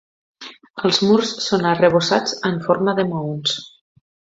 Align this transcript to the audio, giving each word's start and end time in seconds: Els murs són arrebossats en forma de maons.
Els 0.89 1.01
murs 1.09 1.35
són 1.49 1.69
arrebossats 1.75 2.37
en 2.53 2.61
forma 2.67 3.01
de 3.03 3.11
maons. 3.15 3.59